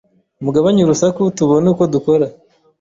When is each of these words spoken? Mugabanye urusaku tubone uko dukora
Mugabanye 0.43 0.81
urusaku 0.83 1.21
tubone 1.37 1.67
uko 1.73 1.83
dukora 1.93 2.25